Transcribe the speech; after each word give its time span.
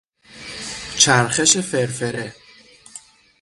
چرخش 0.97 1.57
فرفره 1.57 2.35